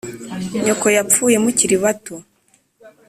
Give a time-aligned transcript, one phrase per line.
[0.63, 2.15] nyoko yapfuye mukiri bato